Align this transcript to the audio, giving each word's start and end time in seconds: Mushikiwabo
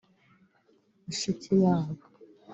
Mushikiwabo 1.05 2.03